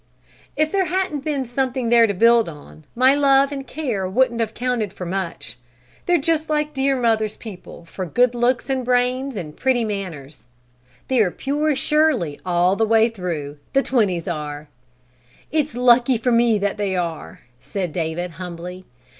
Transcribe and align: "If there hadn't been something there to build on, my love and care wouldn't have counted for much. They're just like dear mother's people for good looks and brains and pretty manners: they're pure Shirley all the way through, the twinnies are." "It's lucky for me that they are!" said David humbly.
"If 0.57 0.71
there 0.71 0.85
hadn't 0.85 1.23
been 1.23 1.45
something 1.45 1.89
there 1.89 2.07
to 2.07 2.13
build 2.15 2.49
on, 2.49 2.85
my 2.95 3.13
love 3.13 3.51
and 3.51 3.67
care 3.67 4.09
wouldn't 4.09 4.39
have 4.39 4.55
counted 4.55 4.91
for 4.91 5.05
much. 5.05 5.59
They're 6.07 6.17
just 6.17 6.49
like 6.49 6.73
dear 6.73 6.99
mother's 6.99 7.37
people 7.37 7.85
for 7.85 8.07
good 8.07 8.33
looks 8.33 8.67
and 8.67 8.83
brains 8.83 9.35
and 9.35 9.55
pretty 9.55 9.85
manners: 9.85 10.45
they're 11.07 11.29
pure 11.29 11.75
Shirley 11.75 12.39
all 12.43 12.75
the 12.75 12.83
way 12.87 13.09
through, 13.09 13.59
the 13.73 13.83
twinnies 13.83 14.27
are." 14.27 14.69
"It's 15.51 15.75
lucky 15.75 16.17
for 16.17 16.31
me 16.31 16.57
that 16.57 16.77
they 16.77 16.95
are!" 16.95 17.41
said 17.59 17.93
David 17.93 18.31
humbly. 18.31 18.85